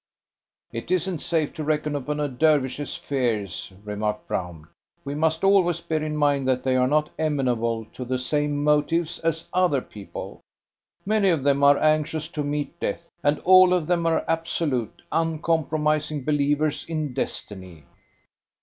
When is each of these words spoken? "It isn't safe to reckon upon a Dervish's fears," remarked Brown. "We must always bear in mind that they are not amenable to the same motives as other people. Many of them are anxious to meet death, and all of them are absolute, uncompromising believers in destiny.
"It 0.71 0.89
isn't 0.89 1.19
safe 1.19 1.53
to 1.53 1.63
reckon 1.63 1.95
upon 1.95 2.19
a 2.19 2.27
Dervish's 2.27 2.95
fears," 2.95 3.71
remarked 3.83 4.27
Brown. 4.27 4.67
"We 5.05 5.13
must 5.13 5.43
always 5.43 5.79
bear 5.79 6.01
in 6.01 6.17
mind 6.17 6.47
that 6.47 6.63
they 6.63 6.75
are 6.75 6.87
not 6.87 7.11
amenable 7.19 7.85
to 7.93 8.03
the 8.03 8.17
same 8.17 8.63
motives 8.63 9.19
as 9.19 9.47
other 9.53 9.79
people. 9.79 10.41
Many 11.05 11.29
of 11.29 11.43
them 11.43 11.63
are 11.63 11.77
anxious 11.77 12.29
to 12.29 12.43
meet 12.43 12.79
death, 12.79 13.11
and 13.21 13.37
all 13.41 13.75
of 13.75 13.85
them 13.85 14.07
are 14.07 14.25
absolute, 14.27 15.03
uncompromising 15.11 16.23
believers 16.23 16.83
in 16.89 17.13
destiny. 17.13 17.83